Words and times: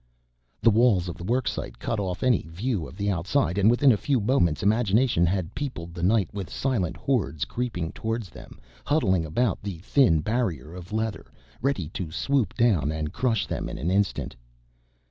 The 0.63 0.71
walls 0.71 1.07
of 1.09 1.15
the 1.15 1.23
worksite 1.23 1.77
cut 1.77 1.99
off 1.99 2.23
any 2.23 2.41
view 2.49 2.87
of 2.87 2.97
the 2.97 3.11
outside 3.11 3.59
and 3.59 3.69
within 3.69 3.91
a 3.91 3.97
few 4.01 4.19
moments 4.19 4.63
imagination 4.63 5.27
had 5.27 5.53
peopled 5.53 5.93
the 5.93 6.01
night 6.01 6.27
with 6.33 6.49
silent 6.49 6.97
hordes 6.97 7.45
creeping 7.45 7.91
towards 7.91 8.31
them, 8.31 8.59
huddling 8.83 9.27
about 9.27 9.61
the 9.61 9.77
thin 9.83 10.21
barrier 10.21 10.73
of 10.73 10.91
leather, 10.91 11.27
ready 11.61 11.87
to 11.89 12.09
swoop 12.09 12.55
down 12.55 12.91
and 12.91 13.13
crush 13.13 13.45
them 13.45 13.69
in 13.69 13.77
an 13.77 13.91
instant. 13.91 14.35